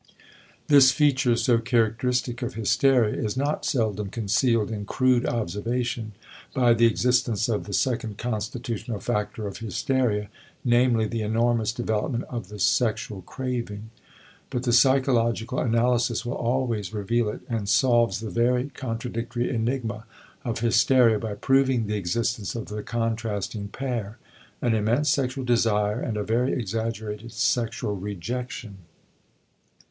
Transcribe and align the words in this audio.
This 0.65 0.89
feature, 0.91 1.35
so 1.35 1.59
characteristic 1.59 2.41
of 2.41 2.55
hysteria, 2.55 3.13
is 3.23 3.37
not 3.37 3.65
seldom 3.65 4.09
concealed 4.09 4.71
in 4.71 4.83
crude 4.83 5.27
observation 5.27 6.13
by 6.55 6.73
the 6.73 6.87
existence 6.87 7.47
of 7.47 7.65
the 7.65 7.73
second 7.73 8.17
constitutional 8.17 8.99
factor 8.99 9.45
of 9.45 9.59
hysteria, 9.59 10.31
namely, 10.65 11.05
the 11.05 11.21
enormous 11.21 11.71
development 11.71 12.23
of 12.31 12.49
the 12.49 12.57
sexual 12.57 13.21
craving. 13.21 13.91
But 14.49 14.63
the 14.63 14.73
psychological 14.73 15.59
analysis 15.59 16.25
will 16.25 16.33
always 16.33 16.95
reveal 16.95 17.29
it 17.29 17.41
and 17.47 17.69
solves 17.69 18.21
the 18.21 18.31
very 18.31 18.69
contradictory 18.73 19.51
enigma 19.53 20.05
of 20.43 20.61
hysteria 20.61 21.19
by 21.19 21.35
proving 21.35 21.85
the 21.85 21.95
existence 21.97 22.55
of 22.55 22.69
the 22.69 22.81
contrasting 22.81 23.67
pair, 23.67 24.17
an 24.63 24.73
immense 24.73 25.09
sexual 25.11 25.45
desire 25.45 25.99
and 25.99 26.17
a 26.17 26.23
very 26.23 26.53
exaggerated 26.53 27.31
sexual 27.33 27.95
rejection. 27.95 28.77